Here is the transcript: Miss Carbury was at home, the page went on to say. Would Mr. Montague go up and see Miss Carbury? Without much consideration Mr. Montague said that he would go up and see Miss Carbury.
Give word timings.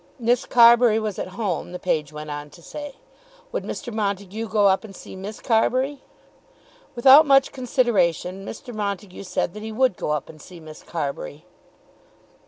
Miss 0.17 0.45
Carbury 0.47 0.97
was 0.97 1.19
at 1.19 1.27
home, 1.37 1.73
the 1.73 1.77
page 1.77 2.11
went 2.11 2.31
on 2.31 2.49
to 2.57 2.63
say. 2.63 2.95
Would 3.51 3.63
Mr. 3.63 3.93
Montague 3.93 4.47
go 4.47 4.65
up 4.67 4.83
and 4.83 4.95
see 4.95 5.15
Miss 5.15 5.39
Carbury? 5.39 6.01
Without 6.95 7.23
much 7.27 7.51
consideration 7.51 8.43
Mr. 8.43 8.73
Montague 8.73 9.21
said 9.21 9.53
that 9.53 9.61
he 9.61 9.71
would 9.71 9.97
go 9.97 10.09
up 10.09 10.27
and 10.27 10.41
see 10.41 10.59
Miss 10.59 10.81
Carbury. 10.81 11.45